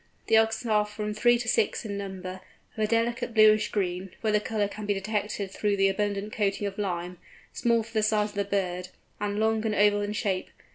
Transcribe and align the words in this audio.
The 0.25 0.35
eggs 0.37 0.65
are 0.65 0.83
from 0.83 1.13
three 1.13 1.37
to 1.37 1.47
six 1.47 1.85
in 1.85 1.95
number, 1.95 2.41
of 2.75 2.83
a 2.83 2.87
delicate 2.87 3.35
bluish 3.35 3.69
green—where 3.69 4.33
the 4.33 4.39
colour 4.39 4.67
can 4.67 4.87
be 4.87 4.95
detected 4.95 5.51
through 5.51 5.77
the 5.77 5.89
abundant 5.89 6.33
coating 6.33 6.65
of 6.65 6.79
lime—small 6.79 7.83
for 7.83 7.93
the 7.93 8.01
size 8.01 8.29
of 8.29 8.35
the 8.35 8.43
bird, 8.43 8.89
and 9.19 9.39
long 9.39 9.63
and 9.63 9.75
oval 9.75 10.01
in 10.01 10.13
shape. 10.13 10.49